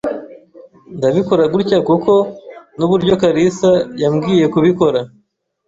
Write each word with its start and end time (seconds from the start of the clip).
Ndabikora 0.97 1.43
gutya 1.53 1.79
kuko 1.89 2.11
nuburyo 2.77 3.13
kalisa 3.21 3.71
yambwiye 4.01 4.45
kubikora. 4.53 4.99